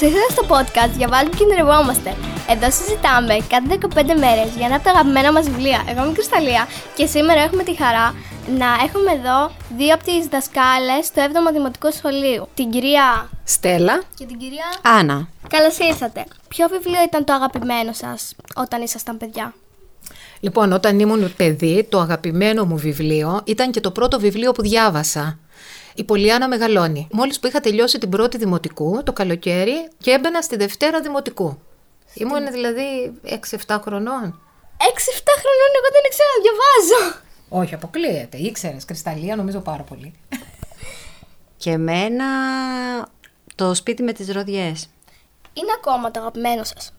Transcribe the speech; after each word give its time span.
ήρθατε 0.00 0.30
στο 0.30 0.44
podcast 0.48 0.92
Διαβάζουμε 0.96 1.36
και 1.36 1.44
Νερευόμαστε. 1.44 2.14
Εδώ 2.48 2.70
συζητάμε 2.70 3.34
κάθε 3.48 3.78
15 3.94 4.18
μέρες 4.24 4.50
για 4.56 4.66
ένα 4.66 4.74
από 4.74 4.84
τα 4.84 4.90
αγαπημένα 4.90 5.32
μας 5.32 5.48
βιβλία. 5.48 5.84
Εγώ 5.88 6.00
είμαι 6.02 6.10
η 6.10 6.14
Κρυσταλλία 6.14 6.66
και 6.96 7.06
σήμερα 7.06 7.40
έχουμε 7.40 7.62
τη 7.62 7.74
χαρά 7.76 8.14
να 8.58 8.66
έχουμε 8.86 9.10
εδώ 9.18 9.50
δύο 9.76 9.94
από 9.94 10.04
τις 10.04 10.26
δασκάλες 10.26 11.10
του 11.10 11.20
7ου 11.20 11.52
Δημοτικού 11.52 11.92
Σχολείου. 11.92 12.48
Την 12.54 12.70
κυρία 12.70 13.30
Στέλλα 13.44 14.02
και 14.14 14.24
την 14.24 14.38
κυρία 14.38 14.66
Άννα. 14.82 15.28
Καλώς 15.48 15.78
ήρθατε. 15.78 16.24
Ποιο 16.48 16.68
βιβλίο 16.68 17.02
ήταν 17.02 17.24
το 17.24 17.32
αγαπημένο 17.32 17.92
σας 17.92 18.34
όταν 18.54 18.82
ήσασταν 18.82 19.16
παιδιά, 19.16 19.54
Λοιπόν, 20.40 20.72
όταν 20.72 21.00
ήμουν 21.00 21.34
παιδί, 21.36 21.86
το 21.88 22.00
αγαπημένο 22.00 22.64
μου 22.64 22.76
βιβλίο 22.76 23.40
ήταν 23.44 23.70
και 23.70 23.80
το 23.80 23.90
πρώτο 23.90 24.20
βιβλίο 24.20 24.52
που 24.52 24.62
διάβασα. 24.62 25.38
Η 25.98 26.04
Πολιάνα 26.04 26.48
Μεγαλώνει. 26.48 27.08
Μόλις 27.12 27.40
που 27.40 27.46
είχα 27.46 27.60
τελειώσει 27.60 27.98
την 27.98 28.08
πρώτη 28.08 28.36
δημοτικού, 28.36 29.02
το 29.02 29.12
καλοκαίρι, 29.12 29.88
και 29.98 30.10
έμπαινα 30.10 30.42
στη 30.42 30.56
Δευτέρα 30.56 31.00
δημοτικού. 31.00 31.58
Ήμουν 32.14 32.50
δηλαδή 32.50 33.12
6-7 33.24 33.78
χρονών. 33.82 34.40
6-7 34.76 35.34
χρονών, 35.40 35.70
εγώ 35.76 35.88
δεν 35.92 36.02
ήξερα 36.06 36.28
να 36.36 36.42
διαβάζω. 36.42 37.20
Όχι, 37.48 37.74
αποκλείεται. 37.74 38.36
Ήξερες, 38.36 38.84
Κρυσταλλία, 38.84 39.36
νομίζω 39.36 39.60
πάρα 39.60 39.82
πολύ. 39.82 40.14
Και 41.56 41.70
εμένα 41.70 42.26
το 43.54 43.74
σπίτι 43.74 44.02
με 44.02 44.12
τις 44.12 44.32
ροδιές. 44.32 44.88
Είναι 45.52 45.72
ακόμα 45.76 46.10
το 46.10 46.20
αγαπημένο 46.20 46.64
σας. 46.64 46.92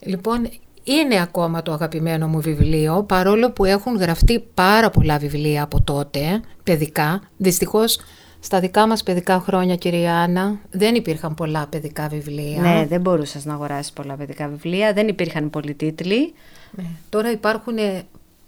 Λοιπόν, 0.00 0.50
είναι 0.90 1.20
ακόμα 1.20 1.62
το 1.62 1.72
αγαπημένο 1.72 2.28
μου 2.28 2.40
βιβλίο, 2.40 3.02
παρόλο 3.02 3.50
που 3.50 3.64
έχουν 3.64 3.96
γραφτεί 3.96 4.44
πάρα 4.54 4.90
πολλά 4.90 5.18
βιβλία 5.18 5.62
από 5.62 5.82
τότε, 5.82 6.40
παιδικά. 6.64 7.22
Δυστυχώς, 7.36 8.00
στα 8.40 8.60
δικά 8.60 8.86
μας 8.86 9.02
παιδικά 9.02 9.40
χρόνια, 9.40 9.76
κυρία 9.76 10.16
Άννα, 10.16 10.58
δεν 10.70 10.94
υπήρχαν 10.94 11.34
πολλά 11.34 11.66
παιδικά 11.70 12.08
βιβλία. 12.08 12.60
Ναι, 12.60 12.86
δεν 12.88 13.00
μπορούσες 13.00 13.44
να 13.44 13.54
αγοράσεις 13.54 13.92
πολλά 13.92 14.14
παιδικά 14.16 14.48
βιβλία, 14.48 14.92
δεν 14.92 15.08
υπήρχαν 15.08 15.50
πολλοί 15.50 15.74
τίτλοι 15.74 16.32
Ναι. 16.70 16.84
Τώρα 17.08 17.30
υπάρχουν 17.30 17.76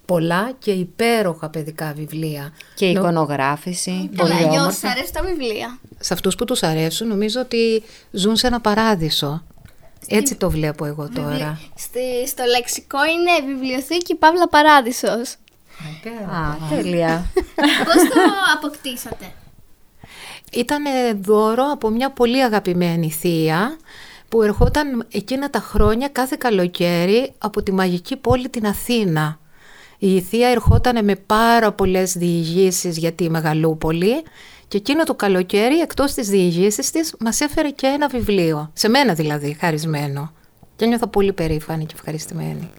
πολλά 0.05 0.53
και 0.59 0.71
υπέροχα 0.71 1.49
παιδικά 1.51 1.93
βιβλία. 1.97 2.53
και 2.75 2.87
εικονογράφηση. 2.87 4.11
Καλά, 4.17 4.31
πολύ 4.31 4.43
για 4.43 4.61
όμορφα. 4.61 4.67
όσου 4.67 4.89
αρέσουν 4.89 5.13
τα 5.13 5.23
βιβλία. 5.23 5.79
Σε 5.99 6.13
αυτούς 6.13 6.35
που 6.35 6.45
τους 6.45 6.63
αρέσουν, 6.63 7.09
νομίζω 7.09 7.41
ότι 7.41 7.83
ζουν 8.11 8.37
σε 8.37 8.47
ένα 8.47 8.61
παράδεισο. 8.61 9.43
Έτσι 10.09 10.35
το 10.35 10.51
βλέπω 10.51 10.85
εγώ 10.85 11.09
τώρα. 11.15 11.61
Στη, 11.75 12.27
στο 12.27 12.45
λεξικό 12.45 12.99
είναι 13.05 13.53
βιβλιοθήκη 13.53 14.15
Παύλα 14.15 14.49
Παράδεισος. 14.49 15.37
Α, 16.31 16.57
τέλεια. 16.71 17.31
Πώς 17.85 17.95
το 17.95 18.21
αποκτήσατε; 18.57 19.33
Ήταν 20.53 20.83
δώρο 21.21 21.65
από 21.73 21.89
μια 21.89 22.11
πολύ 22.11 22.43
αγαπημένη 22.43 23.11
θεία 23.11 23.77
που 24.29 24.43
ερχόταν 24.43 25.07
εκείνα 25.13 25.51
τα 25.51 25.59
χρόνια 25.59 26.09
κάθε 26.09 26.37
καλοκαίρι 26.39 27.33
από 27.39 27.63
τη 27.63 27.73
μαγική 27.73 28.17
πόλη 28.17 28.49
την 28.49 28.67
Αθήνα. 28.67 29.39
Η 29.99 30.21
θεία 30.21 30.49
ερχόταν 30.49 31.05
με 31.05 31.17
πάρα 31.17 31.73
πολλές 31.73 32.13
διηγήσεις 32.13 32.99
για 32.99 33.13
τη 33.13 33.31
Μεγαλούπολη 33.31 34.23
και 34.73 34.79
εκείνο 34.79 35.05
το 35.05 35.15
καλοκαίρι 35.15 35.81
εκτός 35.81 36.13
της 36.13 36.29
διηγήσεις 36.29 36.91
της 36.91 37.15
μας 37.19 37.41
έφερε 37.41 37.71
και 37.71 37.87
ένα 37.87 38.09
βιβλίο. 38.09 38.71
Σε 38.73 38.89
μένα 38.89 39.15
δηλαδή, 39.15 39.57
χαρισμένο. 39.61 40.33
Και 40.77 40.87
νιώθω 40.87 41.07
πολύ 41.07 41.33
περήφανη 41.33 41.87
και 41.87 41.95
ευχαριστημένη. 41.97 42.71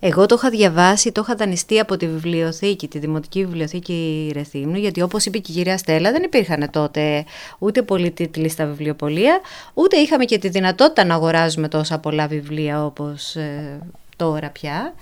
Εγώ 0.00 0.26
το 0.26 0.34
είχα 0.38 0.50
διαβάσει, 0.50 1.12
το 1.12 1.20
είχα 1.24 1.34
δανειστεί 1.34 1.78
από 1.78 1.96
τη 1.96 2.06
βιβλιοθήκη, 2.06 2.88
τη 2.88 2.98
Δημοτική 2.98 3.44
Βιβλιοθήκη 3.44 4.30
Ρεθύμνου, 4.34 4.76
γιατί 4.76 5.02
όπως 5.02 5.26
είπε 5.26 5.38
και 5.38 5.52
η 5.52 5.54
κυρία 5.54 5.78
Στέλλα, 5.78 6.12
δεν 6.12 6.22
υπήρχαν 6.22 6.70
τότε 6.70 7.24
ούτε 7.58 7.82
πολλοί 7.82 8.10
τίτλοι 8.10 8.48
στα 8.48 8.66
βιβλιοπολία, 8.66 9.40
ούτε 9.74 9.96
είχαμε 9.96 10.24
και 10.24 10.38
τη 10.38 10.48
δυνατότητα 10.48 11.04
να 11.04 11.14
αγοράζουμε 11.14 11.68
τόσα 11.68 11.98
πολλά 11.98 12.26
βιβλία 12.26 12.84
όπως 12.84 13.36
ε, 13.36 13.78
τώρα 14.16 14.50
πια. 14.50 14.94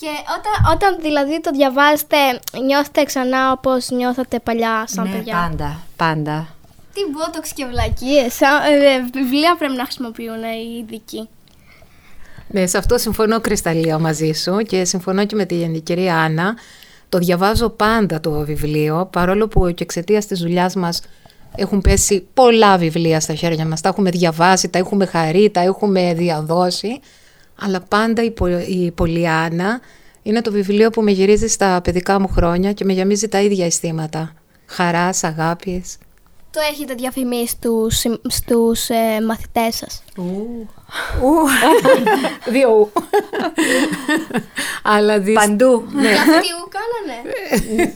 Και 0.00 0.06
όταν, 0.06 0.74
όταν 0.74 1.00
δηλαδή 1.00 1.40
το 1.40 1.50
διαβάζετε, 1.50 2.16
νιώθετε 2.66 3.02
ξανά 3.02 3.52
όπως 3.52 3.90
νιώθατε 3.90 4.38
παλιά 4.38 4.84
σαν 4.86 5.08
ναι, 5.08 5.16
παιδιά; 5.16 5.48
πάντα, 5.48 5.80
πάντα. 5.96 6.48
Τι 6.92 7.00
μπότοξ 7.10 7.52
και 7.52 7.66
βλακίες. 7.66 8.34
Σαν, 8.34 8.50
ε, 8.64 9.10
βιβλία 9.12 9.56
πρέπει 9.56 9.76
να 9.76 9.84
χρησιμοποιούν 9.84 10.42
οι 10.42 10.78
ειδικοί. 10.78 11.28
Ναι, 12.48 12.66
σε 12.66 12.78
αυτό 12.78 12.98
συμφωνώ 12.98 13.40
Κρυσταλλία 13.40 13.98
μαζί 13.98 14.32
σου 14.32 14.56
και 14.56 14.84
συμφωνώ 14.84 15.26
και 15.26 15.36
με 15.36 15.44
την 15.44 15.82
κυρία 15.82 16.16
Άννα. 16.16 16.54
Το 17.08 17.18
διαβάζω 17.18 17.68
πάντα 17.68 18.20
το 18.20 18.30
βιβλίο, 18.30 19.08
παρόλο 19.12 19.48
που 19.48 19.70
και 19.74 19.82
εξαιτίας 19.82 20.26
της 20.26 20.40
δουλειάς 20.40 20.74
μας 20.74 21.02
έχουν 21.56 21.80
πέσει 21.80 22.26
πολλά 22.34 22.78
βιβλία 22.78 23.20
στα 23.20 23.34
χέρια 23.34 23.66
μας. 23.66 23.80
Τα 23.80 23.88
έχουμε 23.88 24.10
διαβάσει, 24.10 24.68
τα 24.68 24.78
έχουμε 24.78 25.06
χαρεί, 25.06 25.50
τα 25.50 25.60
έχουμε 25.60 26.14
διαδώσει. 26.14 27.00
Αλλά 27.60 27.80
πάντα 27.80 28.22
η, 28.22 28.30
Πο- 28.30 28.46
η 28.68 28.90
Πολιάνα 28.90 29.80
είναι 30.22 30.40
το 30.40 30.50
βιβλίο 30.52 30.90
που 30.90 31.02
με 31.02 31.10
γυρίζει 31.10 31.46
στα 31.48 31.80
παιδικά 31.84 32.20
μου 32.20 32.28
χρόνια 32.28 32.72
και 32.72 32.84
με 32.84 32.92
γεμίζει 32.92 33.28
τα 33.28 33.40
ίδια 33.40 33.64
αισθήματα. 33.64 34.32
Χαράς, 34.66 35.24
αγάπης. 35.24 35.98
Το 36.50 36.60
έχετε 36.72 36.94
διαφημίσει 36.94 37.46
στους, 37.46 37.96
συμ- 37.96 38.20
στους 38.28 38.88
ε, 38.88 39.20
μαθητές 39.26 39.76
σας; 39.76 40.02
Δύο 42.52 42.70
ου. 42.70 42.92
Αλλά 44.82 45.18
δυσ... 45.20 45.34
Παντού. 45.34 45.84
Ναι. 45.92 46.08
Αυτοί 46.08 46.30
ου 46.30 46.68
κάνανε. 46.76 47.94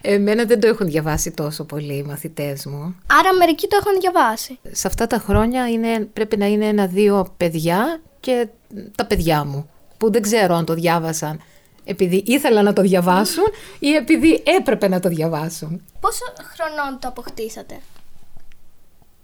Εμένα 0.16 0.44
δεν 0.44 0.60
το 0.60 0.66
έχουν 0.66 0.86
διαβάσει 0.86 1.30
τόσο 1.30 1.64
πολύ 1.64 1.94
οι 1.96 2.02
μαθητές 2.02 2.66
μου. 2.66 2.96
Άρα 3.18 3.34
μερικοί 3.38 3.66
το 3.68 3.76
έχουν 3.80 4.00
διαβάσει. 4.00 4.58
Σε 4.70 4.86
αυτά 4.86 5.06
τα 5.06 5.18
χρόνια 5.18 5.68
είναι, 5.68 6.08
πρέπει 6.12 6.36
να 6.36 6.46
είναι 6.46 6.66
ένα-δύο 6.66 7.34
παιδιά 7.36 8.00
και 8.20 8.48
τα 8.94 9.06
παιδιά 9.06 9.44
μου, 9.44 9.70
που 9.98 10.12
δεν 10.12 10.22
ξέρω 10.22 10.54
αν 10.54 10.64
το 10.64 10.74
διάβασαν 10.74 11.40
επειδή 11.84 12.22
ήθελα 12.26 12.62
να 12.62 12.72
το 12.72 12.82
διαβάσουν 12.82 13.44
ή 13.78 13.94
επειδή 13.94 14.42
έπρεπε 14.58 14.88
να 14.88 15.00
το 15.00 15.08
διαβάσουν. 15.08 15.82
Πόσο 16.00 16.24
χρονών 16.54 16.98
το 17.00 17.08
αποκτήσατε; 17.08 17.80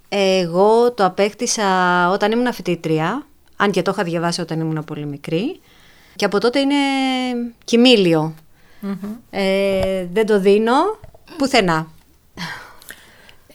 Εγώ 0.09 0.93
το 0.93 1.05
απέκτησα 1.05 1.65
όταν 2.11 2.33
ήμουν 2.33 2.53
φοιτήτρια, 2.53 3.27
αν 3.57 3.71
και 3.71 3.83
το 3.83 3.91
είχα 3.95 4.03
διαβάσει 4.03 4.41
όταν 4.41 4.61
ήμουν 4.61 4.85
πολύ 4.85 5.07
μικρή. 5.07 5.61
Και 6.17 6.25
από 6.25 6.41
τότε 6.41 6.59
είναι 6.59 6.75
κοιμήλιο. 7.65 8.35
Ε, 9.31 10.07
δεν 10.13 10.27
το 10.27 10.41
δίνω 10.41 10.75
πουθενά. 11.39 11.91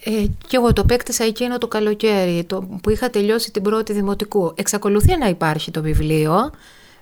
Ε, 0.03 0.25
και 0.47 0.57
εγώ 0.57 0.73
το 0.73 0.81
απέκτησα 0.81 1.23
εκείνο 1.23 1.57
το 1.57 1.67
καλοκαίρι 1.67 2.43
το, 2.43 2.67
που 2.83 2.89
είχα 2.89 3.09
τελειώσει 3.09 3.51
την 3.51 3.61
πρώτη 3.61 3.93
δημοτικού. 3.93 4.53
Εξακολουθεί 4.55 5.17
να 5.17 5.27
υπάρχει 5.27 5.71
το 5.71 5.81
βιβλίο 5.81 6.51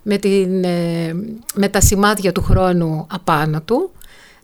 με, 0.01 0.17
την, 0.17 0.63
ε, 0.63 1.13
με 1.53 1.69
τα 1.69 1.81
σημάδια 1.81 2.31
του 2.31 2.41
χρόνου 2.41 3.07
απάνω 3.11 3.61
του. 3.61 3.91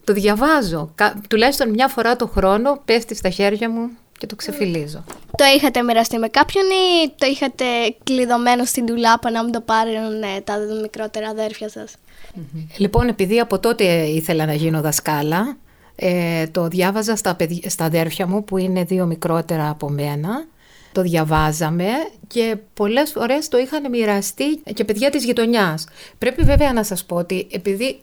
Το 0.04 0.12
διαβάζω. 0.12 0.90
Κα, 0.94 1.20
τουλάχιστον 1.28 1.70
μια 1.70 1.88
φορά 1.88 2.16
το 2.16 2.26
χρόνο 2.26 2.80
πέφτει 2.84 3.14
στα 3.14 3.30
χέρια 3.30 3.70
μου 3.70 3.90
και 4.18 4.26
το 4.26 4.36
ξεφυλίζω. 4.36 5.04
Το 5.36 5.44
είχατε 5.56 5.82
μοιραστεί 5.82 6.18
με 6.18 6.28
κάποιον 6.28 6.64
ή 6.64 7.12
το 7.18 7.26
είχατε 7.26 7.64
κλειδωμένο 8.04 8.64
στην 8.64 8.86
τουλάπα 8.86 9.30
να 9.30 9.42
μην 9.42 9.52
το 9.52 9.60
πάρουν 9.60 10.22
ε, 10.22 10.40
τα 10.44 10.58
μικρότερα 10.82 11.28
αδέρφια 11.28 11.68
σας; 11.68 11.94
Λοιπόν, 12.76 13.08
επειδή 13.08 13.40
από 13.40 13.58
τότε 13.58 13.84
ήθελα 14.02 14.46
να 14.46 14.54
γίνω 14.54 14.80
δασκάλα, 14.80 15.56
ε, 15.96 16.46
το 16.46 16.68
διάβαζα 16.68 17.16
στα, 17.16 17.34
παιδι- 17.34 17.70
στα 17.70 17.84
αδέρφια 17.84 18.26
μου 18.26 18.44
που 18.44 18.56
είναι 18.56 18.84
δύο 18.84 19.06
μικρότερα 19.06 19.68
από 19.70 19.88
μένα. 19.90 20.44
Το 20.92 21.02
διαβάζαμε 21.02 21.86
και 22.26 22.56
πολλές 22.74 23.10
φορές 23.10 23.48
το 23.48 23.58
είχαν 23.58 23.90
μοιραστεί 23.90 24.56
και 24.74 24.84
παιδιά 24.84 25.10
της 25.10 25.24
γειτονιάς. 25.24 25.86
Πρέπει 26.18 26.42
βέβαια 26.42 26.72
να 26.72 26.82
σας 26.84 27.04
πω 27.04 27.16
ότι 27.16 27.46
επειδή 27.50 28.00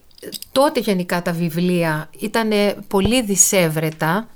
τότε 0.51 0.79
γενικά 0.79 1.21
τα 1.21 1.31
βιβλία 1.31 2.09
ήταν 2.19 2.50
πολύ 2.88 3.21
δυσέβρετα, 3.21 4.27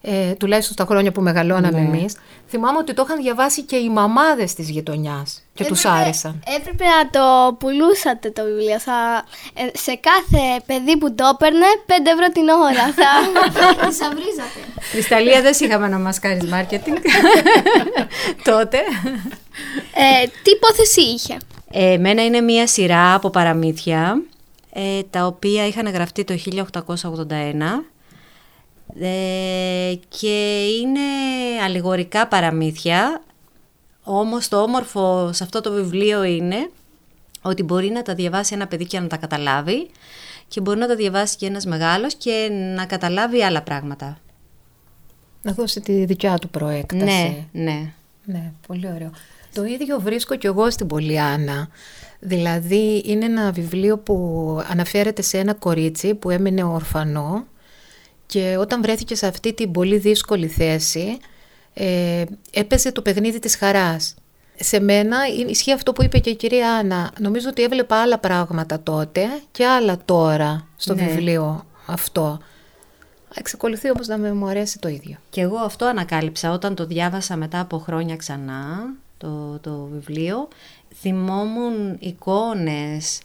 ε, 0.00 0.32
τουλάχιστον 0.32 0.74
στα 0.74 0.84
χρόνια 0.84 1.12
που 1.12 1.20
μεγαλώναμε 1.20 1.80
Ναι. 1.80 1.86
εμείς, 1.98 2.16
θυμάμαι 2.48 2.78
ότι 2.78 2.94
το 2.94 3.04
είχαν 3.06 3.22
διαβάσει 3.22 3.62
και 3.62 3.76
οι 3.76 3.88
μαμάδες 3.90 4.54
της 4.54 4.70
γειτονιάς 4.70 5.43
και 5.54 5.64
τους 5.64 5.84
Έπρεπε- 5.84 6.00
άρεσαν. 6.02 6.42
Έπρεπε 6.58 6.84
να 6.84 7.10
το 7.10 7.54
πουλούσατε 7.58 8.30
το 8.30 8.44
βιβλίο. 8.44 8.78
Θα, 8.80 9.24
ε, 9.54 9.78
σε 9.78 9.94
κάθε 9.94 10.62
παιδί 10.66 10.98
που 10.98 11.14
το 11.14 11.24
έπαιρνε, 11.32 11.66
5 11.86 12.10
ευρώ 12.10 12.28
την 12.32 12.48
ώρα. 12.48 12.84
Θα 12.92 13.10
θησαυρίζατε. 13.88 14.60
Κρυσταλλία 14.92 15.42
δεν 15.42 15.54
σ' 15.54 15.60
είχαμε 15.60 15.88
να 15.88 15.98
μας 15.98 16.18
κάνεις 16.18 16.44
μάρκετινγκ 16.44 16.96
τότε. 18.50 18.78
Ε, 19.94 20.26
τι 20.42 20.50
υπόθεση 20.50 21.00
είχε; 21.00 21.36
Ε, 21.70 21.92
εμένα 21.92 22.24
είναι 22.24 22.40
μία 22.40 22.66
σειρά 22.66 23.14
από 23.14 23.30
παραμύθια, 23.30 24.22
ε, 24.72 25.02
τα 25.10 25.26
οποία 25.26 25.66
είχαν 25.66 25.88
γραφτεί 25.92 26.24
το 26.24 26.34
1881 26.34 27.84
ε, 29.00 29.92
και 30.18 30.64
είναι 30.80 31.00
αλληγορικά 31.64 32.26
παραμύθια, 32.26 33.22
όμως 34.04 34.48
το 34.48 34.62
όμορφο 34.62 35.32
σε 35.32 35.44
αυτό 35.44 35.60
το 35.60 35.72
βιβλίο 35.72 36.24
είναι 36.24 36.70
ότι 37.42 37.62
μπορεί 37.62 37.90
να 37.90 38.02
τα 38.02 38.14
διαβάσει 38.14 38.54
ένα 38.54 38.66
παιδί 38.66 38.86
και 38.86 39.00
να 39.00 39.06
τα 39.06 39.16
καταλάβει 39.16 39.90
και 40.48 40.60
μπορεί 40.60 40.78
να 40.78 40.86
τα 40.86 40.96
διαβάσει 40.96 41.36
και 41.36 41.46
ένας 41.46 41.66
μεγάλος 41.66 42.14
και 42.14 42.48
να 42.76 42.86
καταλάβει 42.86 43.42
άλλα 43.42 43.62
πράγματα. 43.62 44.18
Να 45.42 45.52
δώσει 45.52 45.80
τη 45.80 46.04
δικιά 46.04 46.38
του 46.38 46.48
προέκταση. 46.48 47.04
Ναι, 47.04 47.46
ναι. 47.52 47.92
Ναι, 48.24 48.52
πολύ 48.66 48.90
ωραίο. 48.94 49.10
Το 49.54 49.64
ίδιο 49.64 50.00
βρίσκω 50.00 50.36
κι 50.36 50.46
εγώ 50.46 50.70
στην 50.70 50.86
Πολιάνα. 50.86 51.68
Δηλαδή 52.20 53.02
είναι 53.06 53.24
ένα 53.24 53.52
βιβλίο 53.52 53.98
που 53.98 54.16
αναφέρεται 54.70 55.22
σε 55.22 55.38
ένα 55.38 55.54
κορίτσι 55.54 56.14
που 56.14 56.30
έμεινε 56.30 56.64
ορφανό 56.64 57.46
και 58.26 58.56
όταν 58.58 58.82
βρέθηκε 58.82 59.14
σε 59.14 59.26
αυτή 59.26 59.54
την 59.54 59.70
πολύ 59.70 59.98
δύσκολη 59.98 60.48
θέση 60.48 61.18
ε, 61.74 62.24
έπαιζε 62.50 62.92
το 62.92 63.02
παιχνίδι 63.02 63.38
της 63.38 63.56
χαράς. 63.56 64.14
Σε 64.58 64.80
μένα 64.80 65.16
ισχύει 65.48 65.72
αυτό 65.72 65.92
που 65.92 66.02
είπε 66.02 66.18
και 66.18 66.30
η 66.30 66.36
κυρία 66.36 66.72
Άννα. 66.72 67.12
Νομίζω 67.18 67.48
ότι 67.48 67.62
έβλεπα 67.62 67.96
άλλα 67.96 68.18
πράγματα 68.18 68.80
τότε 68.80 69.26
και 69.50 69.66
άλλα 69.66 69.98
τώρα 70.04 70.68
στο 70.76 70.94
Ναι. 70.94 71.06
βιβλίο 71.06 71.66
αυτό. 71.86 72.38
Εξακολουθεί 73.34 73.90
όμως 73.90 74.06
να 74.06 74.16
με 74.18 74.32
μου 74.32 74.46
αρέσει 74.46 74.78
το 74.78 74.88
ίδιο. 74.88 75.16
Και 75.30 75.40
εγώ 75.40 75.56
αυτό 75.56 75.84
ανακάλυψα 75.84 76.52
όταν 76.52 76.74
το 76.74 76.86
διάβασα 76.86 77.36
μετά 77.36 77.60
από 77.60 77.78
χρόνια 77.78 78.16
ξανά, 78.16 78.94
το, 79.18 79.58
το 79.60 79.88
βιβλίο. 79.92 80.48
Θυμόμουν 81.00 81.96
εικόνες 82.00 83.20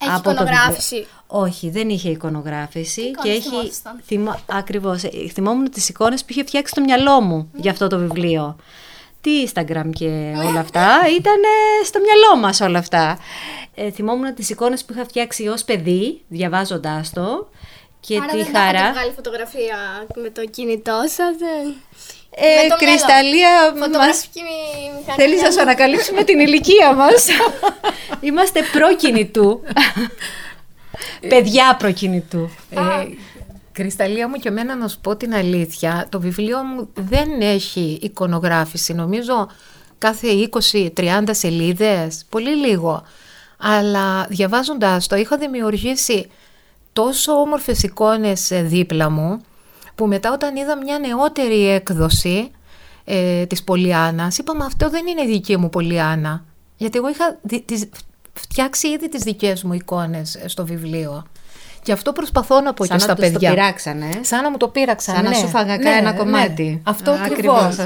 Έχει 0.00 0.10
από 0.10 0.22
το 0.22 0.30
εικονογράφηση; 0.30 0.94
βιβλίο. 0.94 1.10
Όχι, 1.26 1.70
δεν 1.70 1.88
είχε 1.88 2.08
εικονογράφηση. 2.10 3.00
Τι 3.00 3.10
και 3.10 3.28
εικόνες 3.28 3.36
έχει, 3.36 3.48
θυμόσασταν; 3.48 4.00
θυμο, 4.06 4.40
ακριβώς, 4.46 5.02
ε, 5.02 5.10
θυμόμουν 5.32 5.70
τις 5.70 5.88
εικόνες 5.88 6.20
που 6.20 6.26
είχε 6.30 6.44
φτιάξει 6.44 6.70
στο 6.72 6.80
μυαλό 6.80 7.20
μου 7.20 7.50
για 7.54 7.70
αυτό 7.70 7.86
το 7.86 7.98
βιβλίο. 7.98 8.56
Τι 9.20 9.30
Instagram 9.52 9.90
και 9.92 10.32
όλα 10.48 10.60
αυτά, 10.60 10.88
ήταν 11.18 11.40
στο 11.84 11.98
μυαλό 12.00 12.36
μας 12.40 12.60
όλα 12.60 12.78
αυτά. 12.78 13.18
Ε, 13.74 13.90
θυμόμουν 13.90 14.34
τις 14.34 14.50
εικόνες 14.50 14.84
που 14.84 14.92
είχα 14.92 15.04
φτιάξει 15.04 15.46
ως 15.48 15.64
παιδί, 15.64 16.20
διαβάζοντάς 16.28 17.10
το. 17.10 17.48
Και 18.00 18.16
Άρα 18.16 18.26
τη 18.26 18.36
δεν 18.36 18.46
χαρά. 18.54 18.68
έχετε 18.78 18.92
βγάλει 18.92 19.12
φωτογραφία 19.14 19.76
με 20.22 20.30
το 20.30 20.44
κινητό 20.44 21.00
σας. 21.08 21.36
δεν- 21.38 21.74
Ε, 22.38 22.62
Με 22.62 22.68
το 22.68 22.76
Κρυσταλλία, 22.76 23.72
μας... 23.72 23.86
Φωτογραφική 23.86 24.40
μηχανή. 24.98 25.16
θέλεις 25.22 25.42
να 25.42 25.50
σου 25.50 25.60
ανακαλύψουμε 25.60 26.24
την 26.24 26.38
ηλικία 26.38 26.94
μας; 26.94 27.26
Είμαστε 28.28 28.60
προκινητού. 28.72 29.60
Παιδιά 31.28 31.76
προκινητού. 31.78 32.50
Ε, 32.70 32.78
Κρυσταλλία 33.72 34.28
μου 34.28 34.34
και 34.36 34.48
εμένα 34.48 34.74
να 34.74 34.88
σου 34.88 35.00
πω 35.00 35.16
την 35.16 35.34
αλήθεια, 35.34 36.06
το 36.10 36.20
βιβλίο 36.20 36.62
μου 36.62 36.88
δεν 36.94 37.40
έχει 37.40 37.98
εικονογράφηση. 38.02 38.92
Νομίζω 38.92 39.48
κάθε 39.98 40.28
20-30 40.96 41.22
σελίδες, 41.30 42.24
πολύ 42.28 42.56
λίγο. 42.56 43.02
Αλλά 43.58 44.26
διαβάζοντας 44.28 45.06
το 45.06 45.16
είχα 45.16 45.36
δημιουργήσει 45.36 46.30
τόσο 46.92 47.32
όμορφες 47.32 47.82
εικόνες 47.82 48.50
ε, 48.50 48.62
δίπλα 48.62 49.10
μου, 49.10 49.40
που 49.96 50.06
μετά 50.06 50.32
όταν 50.32 50.56
είδα 50.56 50.76
μια 50.76 50.98
νεότερη 50.98 51.68
έκδοση 51.68 52.50
ε, 53.04 53.46
της 53.46 53.64
Πολιάννας, 53.64 54.38
είπα 54.38 54.54
«Μα 54.56 54.64
αυτό 54.64 54.90
δεν 54.90 55.06
είναι 55.06 55.24
δική 55.24 55.56
μου 55.56 55.68
Πολιάννα». 55.70 56.44
Γιατί 56.76 56.98
εγώ 56.98 57.08
είχα 57.08 57.38
δι- 57.42 57.64
τις- 57.66 57.88
φτιάξει 58.32 58.88
ήδη 58.88 59.08
τις 59.08 59.22
δικές 59.22 59.62
μου 59.62 59.72
εικόνες 59.72 60.34
ε, 60.34 60.48
στο 60.48 60.64
βιβλίο. 60.66 61.24
Και 61.82 61.92
αυτό 61.92 62.12
προσπαθώ 62.12 62.60
να 62.60 62.74
πω 62.74 62.84
Σαν 62.84 62.96
και 62.96 63.02
στα 63.02 63.12
να 63.12 63.18
τους 63.18 63.26
το 63.26 63.32
παιδιά. 63.32 63.50
πειράξανε. 63.50 64.06
Σαν 64.20 64.42
να 64.42 64.50
μου 64.50 64.56
το 64.56 64.68
πήραξαν. 64.68 65.14
Σαν 65.14 65.24
να 65.24 65.30
ναι. 65.30 65.36
σου 65.36 65.48
φάγα 65.48 65.76
Ναι, 65.76 65.90
ένα 65.90 66.12
ναι. 66.12 66.18
κομμάτι. 66.18 66.80
Αυτό 66.84 67.10
Α, 67.10 67.14
ακριβώς. 67.14 67.62
ακριβώς. 67.62 67.76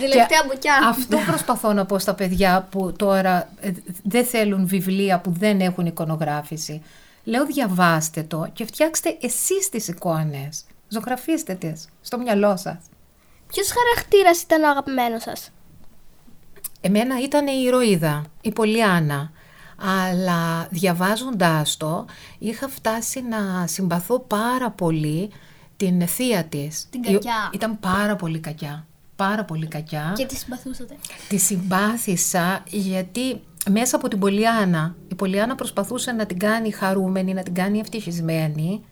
Τελευταία 0.00 0.42
μπουκιά. 0.46 0.74
Αυτό 0.88 1.16
προσπαθώ 1.26 1.72
να 1.72 1.86
πω 1.86 1.98
στα 1.98 2.14
παιδιά 2.14 2.66
που 2.70 2.92
τώρα 2.96 3.48
ε, 3.60 3.70
δεν 4.02 4.24
θέλουν 4.24 4.66
βιβλία 4.66 5.18
που 5.20 5.32
δεν 5.38 5.60
έχουν 5.60 5.86
εικονογράφηση. 5.86 6.82
Λέω 7.24 7.46
διαβάστε 7.46 8.22
το 8.22 8.46
και 8.52 8.64
φτιάξτε 8.64 9.16
εσείς 9.20 9.68
τις 9.68 9.88
εικόνες. 9.88 10.64
Ζωγραφίστε 10.92 11.54
τις 11.54 11.88
στο 12.00 12.18
μυαλό 12.18 12.56
σας. 12.56 12.76
Ποιος 13.46 13.70
χαρακτήρας 13.72 14.42
ήταν 14.42 14.62
ο 14.62 14.68
αγαπημένος 14.68 15.22
σας; 15.22 15.50
Εμένα 16.80 17.20
ήταν 17.22 17.46
η 17.46 17.62
ηρωίδα, 17.66 18.24
η 18.40 18.52
Πολιάνα. 18.52 19.30
Αλλά 20.06 20.66
διαβάζοντάς 20.70 21.76
το 21.76 22.04
είχα 22.38 22.68
φτάσει 22.68 23.22
να 23.22 23.66
συμπαθώ 23.66 24.18
πάρα 24.18 24.70
πολύ 24.70 25.30
την 25.76 26.06
θεία 26.08 26.44
της. 26.44 26.86
Την 26.90 27.02
Η- 27.02 27.12
κακιά. 27.12 27.50
Ήταν 27.54 27.80
πάρα 27.80 28.16
πολύ 28.16 28.38
κακιά. 28.40 28.86
Πάρα 29.16 29.44
πολύ 29.44 29.66
κακιά. 29.66 30.12
Και 30.16 30.26
τη 30.26 30.36
συμπαθούσατε. 30.36 30.96
Τη 31.28 31.36
συμπάθησα 31.36 32.62
γιατί 32.66 33.40
μέσα 33.70 33.96
από 33.96 34.08
την 34.08 34.18
Πολιάνα, 34.18 34.94
η 35.08 35.14
Πολιάνα 35.14 35.54
προσπαθούσε 35.54 36.12
να 36.12 36.26
την 36.26 36.38
κάνει 36.38 36.70
χαρούμενη, 36.70 37.32
να 37.34 37.42
την 37.42 37.54
κάνει 37.54 37.78
ευτυχισμένη 37.78 38.84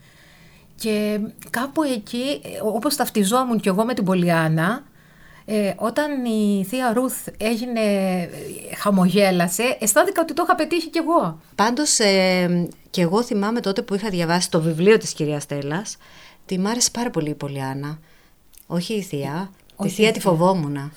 και 0.80 1.20
κάπου 1.50 1.82
εκεί, 1.82 2.40
ε, 2.44 2.48
όπως 2.74 2.96
ταυτιζόμουν 2.96 3.60
κι 3.60 3.68
εγώ 3.68 3.84
με 3.84 3.94
την 3.94 4.04
Πολιάνα, 4.04 4.82
ε, 5.44 5.72
όταν 5.76 6.24
η 6.24 6.64
θεία 6.68 6.92
Ρουθ 6.92 7.26
έγινε, 7.38 7.80
ε, 8.20 8.28
χαμογέλασε, 8.76 9.76
αισθάνθηκα 9.80 10.20
ότι 10.22 10.32
το 10.34 10.42
είχα 10.46 10.54
πετύχει 10.54 10.88
κι 10.88 10.98
εγώ. 10.98 11.40
Πάντως, 11.54 11.98
ε, 11.98 12.68
και 12.90 13.00
εγώ 13.02 13.22
θυμάμαι 13.22 13.60
τότε 13.60 13.82
που 13.82 13.94
είχα 13.94 14.08
διαβάσει 14.08 14.50
το 14.50 14.60
βιβλίο 14.60 14.96
της 14.96 15.12
κυρίας 15.12 15.42
Στέλλας, 15.42 15.96
τη 16.46 16.58
μ' 16.58 16.66
άρεσε 16.66 16.90
πάρα 16.92 17.10
πολύ 17.10 17.30
η 17.30 17.34
Πολιάνα. 17.34 17.98
Όχι 18.66 18.94
η 18.94 19.02
θεία. 19.02 19.50
Τη 19.66 19.72
Όχι 19.76 19.94
θεία 19.94 20.08
η 20.08 20.12
τη 20.12 20.20
θεία. 20.20 20.30
φοβόμουν. 20.30 20.92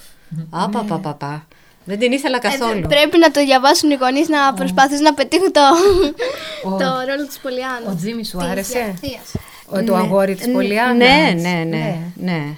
Άπα, 0.49 0.83
πα, 0.83 0.97
πα, 0.99 1.13
πα. 1.13 1.47
Δεν 1.85 1.99
την 1.99 2.11
ήθελα 2.11 2.39
καθόλου. 2.39 2.77
Ε, 2.83 2.87
πρέπει 2.87 3.17
να 3.17 3.31
το 3.31 3.43
διαβάσουν 3.43 3.89
οι 3.91 3.95
γονείς 3.95 4.29
να 4.29 4.53
προσπαθήσουν 4.53 5.03
να 5.03 5.13
πετύχουν 5.13 5.51
το, 5.51 5.61
Ο- 6.63 6.69
το 6.69 6.85
ρόλο 7.07 7.27
της 7.27 7.39
Πολιάννας. 7.39 7.93
Ο 7.93 7.95
Τζίμι 7.95 8.25
σου 8.25 8.37
Της 8.37 8.47
άρεσε; 8.47 8.95
θείας. 9.01 9.31
Ο, 9.71 9.83
το 9.83 9.95
αγόρι 9.95 10.35
της 10.35 10.51
Πολιάνας. 10.51 10.97
Ναι, 10.97 11.41
ναι, 11.41 11.63
ναι. 11.63 12.01
ναι. 12.15 12.55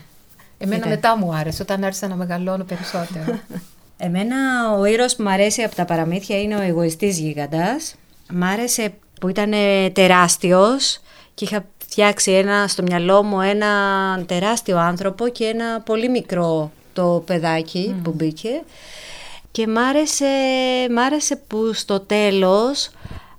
Εμένα 0.58 0.78
Κοίτα. 0.82 0.90
μετά 0.90 1.18
μου 1.18 1.36
άρεσε, 1.36 1.62
όταν 1.62 1.84
άρχισα 1.84 2.08
να 2.08 2.16
μεγαλώνω 2.16 2.64
περισσότερο. 2.64 3.40
Εμένα 4.06 4.36
ο 4.80 4.86
ήρωας 4.86 5.16
που 5.16 5.24
μου 5.24 5.30
αρέσει 5.30 5.62
από 5.62 5.76
τα 5.76 5.86
παραμύθια 5.86 6.42
είναι 6.42 6.56
ο 6.56 6.62
εγωιστής 6.62 7.20
γίγαντας. 7.20 7.96
Μ' 8.32 8.44
άρεσε 8.44 8.94
που 9.20 9.28
ήταν 9.28 9.54
ε, 9.54 9.90
τεράστιος 9.90 11.00
και 11.34 11.46
είχα 11.46 11.66
φτιάξει 11.78 12.32
ένα, 12.32 12.68
στο 12.68 12.84
μυαλό 12.84 13.24
μου 13.24 13.42
ένα 13.42 13.70
τεράστιο 14.26 14.78
άνθρωπο 14.78 15.28
και 15.28 15.46
ένα 15.46 15.82
πολύ 15.82 16.10
μικρό 16.10 16.72
το 16.94 17.24
παιδάκι 17.26 17.96
που 18.04 18.12
μπήκε. 18.12 18.62
Και 19.52 19.68
μ' 19.68 19.78
άρεσε, 19.78 20.26
μ' 20.92 21.00
άρεσε 21.00 21.36
που 21.48 21.74
στο 21.74 22.00
τέλος 22.00 22.90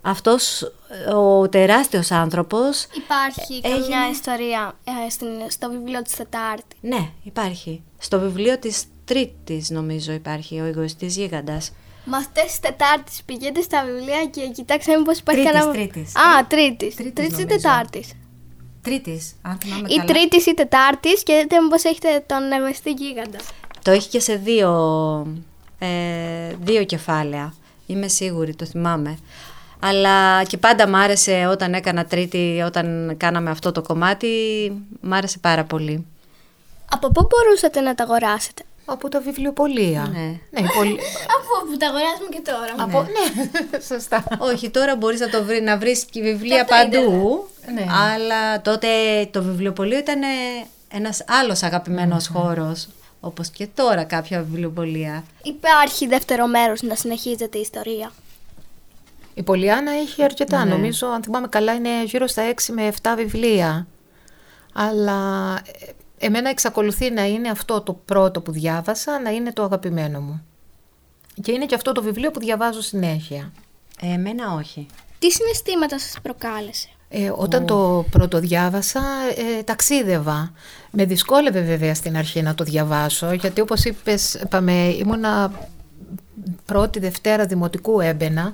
αυτός 0.02 0.72
ο 1.14 1.48
τεράστιος 1.48 2.10
άνθρωπος 2.10 2.86
Υπάρχει 2.96 3.60
Έγινε- 3.64 3.80
καμιά 3.80 4.10
ιστορία 4.10 4.76
ε, 5.06 5.10
στην, 5.10 5.28
στο 5.48 5.70
βιβλίο 5.70 6.02
της 6.02 6.14
Τετάρτη. 6.16 6.76
Ναι, 6.80 7.08
υπάρχει. 7.22 7.82
Στο 7.98 8.20
βιβλίο 8.20 8.58
της 8.58 8.84
Τρίτης 9.04 9.70
νομίζω 9.70 10.12
υπάρχει 10.12 10.60
ο 10.60 10.64
εγωιστής 10.64 11.16
γίγαντας. 11.16 11.72
Μαθητές 12.04 12.44
της 12.44 12.60
Τετάρτης 12.60 13.22
πηγαίνετε 13.22 13.62
στα 13.62 13.84
βιβλία 13.84 14.24
και 14.24 14.48
κοιτάξτε 14.48 14.96
μήπως 14.96 15.18
υπάρχει 15.18 15.42
Τρίτης, 15.42 15.60
κανένα... 15.60 15.78
τρίτης. 15.78 16.16
Α, 16.16 16.46
Τρίτης. 16.46 16.94
Τρίτης 16.94 17.12
Τρίτης 17.14 17.38
ή 17.38 17.40
νομίζω. 17.42 17.56
Τετάρτης. 17.56 18.12
Τρίτης, 18.82 19.34
αν 19.42 19.58
θυμάμαι 19.62 19.88
Ή 19.88 20.02
Τρίτης 20.06 20.46
ή 20.46 20.54
Τετάρτης 20.54 21.22
και 21.22 21.38
δείτε 21.42 21.60
μήπως 21.60 21.84
έχετε 21.84 22.24
τον 22.26 22.52
εγωιστή 22.52 22.90
γίγαντα. 22.90 23.38
Το 23.82 23.90
έχει 23.90 24.08
και 24.08 24.20
σε 24.20 24.36
δύο, 24.36 24.70
ε, 25.78 25.86
δύο 26.60 26.84
κεφάλαια. 26.84 27.54
Είμαι 27.86 28.08
σίγουρη, 28.08 28.54
το 28.54 28.64
θυμάμαι. 28.66 29.18
Αλλά 29.86 30.44
και 30.44 30.56
πάντα 30.56 30.88
μ' 30.88 30.94
άρεσε 30.94 31.46
όταν 31.50 31.74
έκανα 31.74 32.04
τρίτη, 32.04 32.62
όταν 32.66 33.14
κάναμε 33.16 33.50
αυτό 33.50 33.72
το 33.72 33.82
κομμάτι, 33.82 34.28
μ' 35.00 35.12
άρεσε 35.12 35.38
πάρα 35.38 35.64
πολύ. 35.64 36.06
Από 36.90 37.10
πού 37.10 37.26
μπορούσατε 37.30 37.80
να 37.80 37.94
τα 37.94 38.04
αγοράσετε; 38.04 38.62
Από 38.84 39.08
τα 39.08 39.20
βιβλιοπολία. 39.20 40.08
Ναι. 40.12 40.20
ναι 40.50 40.60
η 40.60 40.70
πολυ- 40.76 41.00
Από 41.36 41.70
που 41.70 41.76
τα 41.76 41.86
αγοράζουμε 41.86 42.28
και 42.30 42.40
τώρα. 42.44 42.74
Από, 42.84 43.02
ναι, 43.02 43.80
σωστά. 43.90 44.24
Όχι, 44.38 44.70
τώρα 44.70 44.96
μπορείς 44.96 45.20
να, 45.20 45.28
το 45.28 45.44
βρει, 45.44 45.60
να 45.60 45.76
βρεις 45.78 46.04
και 46.04 46.20
βιβλία 46.22 46.54
Και 46.54 46.60
από 46.60 46.70
το 46.70 47.00
παντού, 47.00 47.48
Ναι. 47.74 47.86
αλλά 48.14 48.60
τότε 48.62 48.88
το 49.30 49.42
βιβλιοπωλείο 49.42 49.98
ήταν 49.98 50.20
ένας 50.88 51.24
άλλος 51.28 51.62
αγαπημένος 51.62 52.26
χώρος, 52.26 52.88
όπως 53.20 53.48
και 53.50 53.66
τώρα 53.74 54.04
κάποια 54.04 54.42
βιβλιοπωλεία. 54.42 55.24
Υπάρχει 55.42 56.06
δεύτερο 56.06 56.46
μέρος 56.46 56.82
να 56.82 56.94
συνεχίζεται 56.94 57.58
η 57.58 57.60
ιστορία; 57.60 58.12
Η 59.34 59.42
Πολιάνα 59.42 59.92
έχει 59.92 60.22
αρκετά. 60.22 60.64
Ναι. 60.64 60.70
Νομίζω, 60.70 61.06
αν 61.06 61.22
θυμάμαι 61.22 61.48
καλά, 61.48 61.74
είναι 61.74 62.04
γύρω 62.04 62.26
στα 62.26 62.42
6 62.54 62.72
με 62.72 62.92
7 63.02 63.08
βιβλία. 63.16 63.86
Αλλά 64.72 65.54
ε, 66.18 66.26
εμένα 66.26 66.48
εξακολουθεί 66.48 67.10
να 67.10 67.26
είναι 67.26 67.48
αυτό 67.48 67.80
το 67.80 67.92
πρώτο 67.92 68.40
που 68.40 68.52
διάβασα, 68.52 69.20
να 69.20 69.30
είναι 69.30 69.52
το 69.52 69.62
αγαπημένο 69.62 70.20
μου. 70.20 70.44
Και 71.42 71.52
είναι 71.52 71.66
και 71.66 71.74
αυτό 71.74 71.92
το 71.92 72.02
βιβλίο 72.02 72.30
που 72.30 72.40
διαβάζω 72.40 72.80
συνέχεια. 72.80 73.52
Ε, 74.00 74.12
εμένα 74.12 74.52
όχι. 74.52 74.86
Τι 75.18 75.30
συναισθήματα 75.30 75.98
σας 75.98 76.16
προκάλεσε; 76.22 76.88
Ε, 77.08 77.32
όταν 77.36 77.66
το 77.66 78.04
πρώτο 78.10 78.38
διάβασα, 78.38 79.02
ε, 79.58 79.62
ταξίδευα. 79.62 80.52
Με 80.90 81.04
δυσκόλευε 81.04 81.60
βέβαια 81.60 81.94
στην 81.94 82.16
αρχή 82.16 82.42
να 82.42 82.54
το 82.54 82.64
διαβάσω, 82.64 83.32
γιατί 83.32 83.60
όπως 83.60 83.84
είπες, 83.84 84.34
είπαμε, 84.34 84.72
ήμουνα 84.72 85.52
πρώτη 86.64 86.98
Δευτέρα 86.98 87.46
Δημοτικού 87.46 88.00
έμπαινα. 88.00 88.52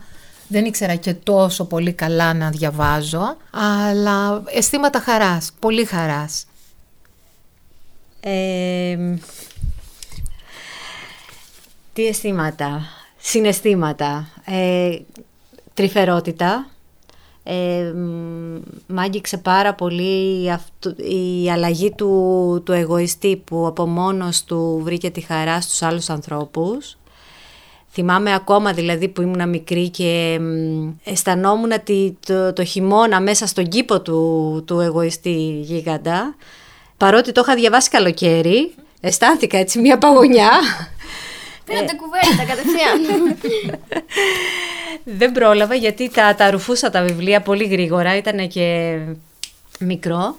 Δεν 0.53 0.65
ήξερα 0.65 0.95
και 0.95 1.15
τόσο 1.15 1.65
πολύ 1.65 1.93
καλά 1.93 2.35
να 2.35 2.51
διαβάζω, 2.51 3.37
αλλά 3.51 4.43
αισθήματα 4.47 5.01
χαράς, 5.01 5.53
πολύ 5.59 5.85
χαράς. 5.85 6.47
Ε, 8.21 8.97
Τι 11.93 12.07
αισθήματα, 12.07 12.83
συναισθήματα, 13.19 14.29
ε, 14.45 14.99
τρυφερότητα, 15.75 16.71
ε, 17.43 17.93
μ' 18.87 18.99
άγγιξε 18.99 19.39
πάρα 19.39 19.75
πολύ 19.75 20.45
η 20.97 21.51
αλλαγή 21.51 21.91
του, 21.91 22.63
του 22.65 22.73
εγωιστή 22.73 23.37
που 23.37 23.67
από 23.67 23.87
μόνος 23.87 24.45
του 24.45 24.81
βρήκε 24.83 25.11
τη 25.11 25.21
χαρά 25.21 25.61
στους 25.61 25.83
άλλους 25.83 26.11
ανθρώπους. 26.11 26.97
Θυμάμαι 27.93 28.35
ακόμα 28.35 28.73
δηλαδή 28.73 29.09
που 29.09 29.23
ήμουν 29.23 29.49
μικρή 29.49 29.89
και 29.89 30.41
αισθανόμουν 31.05 31.73
το, 32.27 32.53
το 32.53 32.65
χειμώνα 32.65 33.21
μέσα 33.21 33.47
στον 33.47 33.69
κήπο 33.69 34.01
του, 34.01 34.63
του 34.67 34.81
εγωιστή 34.81 35.61
γίγαντα. 35.63 36.35
Παρότι 36.97 37.33
το 37.33 37.41
είχα 37.45 37.55
διαβάσει 37.55 37.91
καλοκαίρι, 37.91 38.75
αισθάνθηκα 39.01 39.59
έτσι 39.59 39.79
μια 39.79 39.99
παγωνιά 39.99 40.51
Πήρατε 41.71 41.95
κουβέντα 41.95 42.45
κατευθείαν. 42.45 43.39
Δεν 45.19 45.33
πρόλαβα 45.33 45.75
γιατί 45.75 46.11
τα, 46.11 46.35
τα 46.35 46.51
ρουφούσα 46.51 46.91
τα 46.91 47.03
βιβλία 47.03 47.41
πολύ 47.41 47.65
γρήγορα, 47.65 48.17
ήταν 48.17 48.49
και 48.49 48.99
μικρό. 49.81 50.37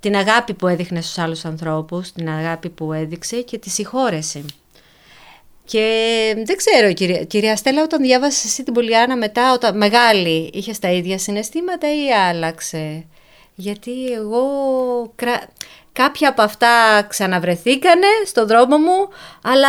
την 0.00 0.16
αγάπη 0.16 0.54
που 0.54 0.66
έδειχνε 0.66 1.00
στους 1.00 1.18
άλλους 1.18 1.44
ανθρώπους, 1.44 2.12
την 2.12 2.28
αγάπη 2.28 2.68
που 2.68 2.92
έδειξε 2.92 3.36
και 3.36 3.58
τη 3.58 3.70
συγχώρεση. 3.70 4.44
Και 5.70 6.34
δεν 6.44 6.56
ξέρω, 6.56 6.92
κυρία, 6.92 7.24
κυρία 7.24 7.56
Στέλλα, 7.56 7.82
όταν 7.82 8.00
διάβασες 8.02 8.44
εσύ 8.44 8.62
την 8.62 8.74
Πολιάνα 8.74 9.16
μετά, 9.16 9.52
όταν 9.52 9.76
μεγάλη, 9.76 10.50
είχες 10.52 10.78
τα 10.78 10.90
ίδια 10.90 11.18
συναισθήματα 11.18 11.86
ή 11.94 12.12
άλλαξε; 12.12 13.06
Γιατί 13.54 14.12
εγώ 14.12 14.46
Κάποια 15.98 16.28
από 16.28 16.42
αυτά 16.42 17.02
ξαναβρεθήκανε 17.08 18.06
στον 18.26 18.46
δρόμο 18.46 18.76
μου, 18.76 19.08
αλλά 19.42 19.68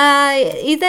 είδα, 0.70 0.88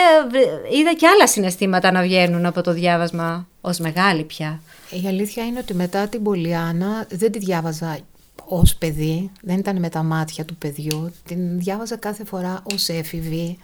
είδα 0.79 0.93
και 0.93 1.07
άλλα 1.07 1.27
συναισθήματα 1.27 1.91
να 1.91 2.01
βγαίνουν 2.01 2.45
από 2.45 2.61
το 2.61 2.73
διάβασμα 2.73 3.47
ως 3.61 3.79
μεγάλη 3.79 4.23
πια. 4.23 4.61
Η 5.03 5.07
αλήθεια 5.07 5.45
είναι 5.45 5.59
ότι 5.59 5.73
μετά 5.73 6.07
την 6.07 6.23
Πολιάνα 6.23 7.05
δεν 7.09 7.31
τη 7.31 7.39
διάβαζα 7.39 7.99
ως 8.45 8.75
παιδί, 8.75 9.31
δεν 9.41 9.57
ήταν 9.57 9.79
με 9.79 9.89
τα 9.89 10.03
μάτια 10.03 10.45
του 10.45 10.55
παιδιού, 10.55 11.13
την 11.25 11.59
διάβαζα 11.59 11.95
κάθε 11.95 12.25
φορά 12.25 12.63
ως 12.73 12.89
έφηβη, 12.89 13.57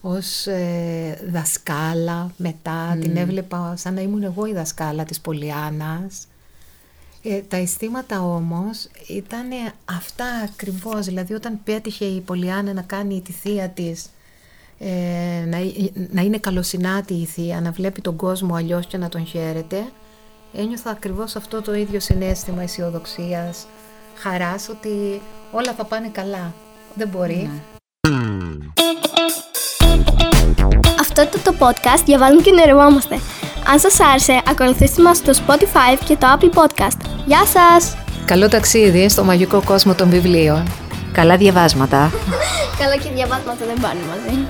ως 0.00 0.46
ε, 0.46 1.28
δασκάλα 1.32 2.30
μετά, 2.36 2.98
την 3.00 3.16
έβλεπα 3.16 3.76
σαν 3.76 3.94
να 3.94 4.00
ήμουν 4.00 4.22
εγώ 4.22 4.46
η 4.46 4.52
δασκάλα 4.52 5.04
της 5.04 5.20
Πολιάνας 5.20 6.26
ε, 7.22 7.40
τα 7.40 7.56
αισθήματα 7.56 8.22
όμως 8.22 8.88
ήταν 9.08 9.48
αυτά 9.84 10.24
ακριβώς, 10.44 11.06
δηλαδή 11.06 11.34
όταν 11.34 11.60
πέτυχε 11.64 12.04
η 12.04 12.20
Πολιάνα 12.20 12.72
να 12.72 12.82
κάνει 12.82 13.20
τη 13.20 13.32
θεία 13.32 13.68
της, 13.68 14.10
ε, 14.78 15.44
να, 15.46 15.58
να 16.10 16.22
είναι 16.22 16.38
καλοσυνάτη 16.38 17.14
η 17.14 17.24
θεία, 17.24 17.60
να 17.60 17.70
βλέπει 17.70 18.00
τον 18.00 18.16
κόσμο 18.16 18.54
αλλιώς 18.54 18.86
και 18.86 18.96
να 18.96 19.08
τον 19.08 19.26
χαίρεται, 19.26 19.84
ένιωθα 20.52 20.90
ακριβώς 20.90 21.36
αυτό 21.36 21.62
το 21.62 21.74
ίδιο 21.74 22.00
συνέστημα 22.00 22.62
αισιοδοξίας, 22.62 23.66
χαράς, 24.14 24.68
ότι 24.68 25.20
όλα 25.52 25.74
θα 25.74 25.84
πάνε 25.84 26.08
καλά. 26.08 26.54
Δεν 26.94 27.08
μπορεί. 27.08 27.50
Ναι. 27.52 27.78
Αυτό 31.22 31.38
ήταν 31.38 31.58
το 31.58 31.66
podcast 31.66 32.02
«Διαβάζουμε 32.04 32.42
και 32.42 32.52
νερευόμαστε». 32.52 33.20
Αν 33.72 33.78
σας 33.78 34.00
άρεσε, 34.00 34.42
ακολουθήστε 34.48 35.02
μας 35.02 35.16
στο 35.16 35.32
Spotify 35.32 35.98
και 36.04 36.16
το 36.16 36.26
Apple 36.34 36.58
Podcast. 36.58 37.00
Γεια 37.26 37.44
σας! 37.46 37.96
Καλό 38.24 38.48
ταξίδι 38.48 39.08
στο 39.08 39.24
μαγικό 39.24 39.62
κόσμο 39.64 39.94
των 39.94 40.10
βιβλίων. 40.10 40.62
Καλά 41.12 41.36
διαβάσματα. 41.36 42.12
Καλά 42.80 42.96
και 42.96 43.10
διαβάσματα 43.14 43.64
δεν 43.66 43.80
πάνε 43.80 44.00
μαζί. 44.08 44.46